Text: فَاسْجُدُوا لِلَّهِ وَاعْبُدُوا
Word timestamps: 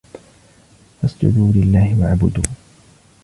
فَاسْجُدُوا 1.01 1.51
لِلَّهِ 1.55 1.95
وَاعْبُدُوا 1.99 2.43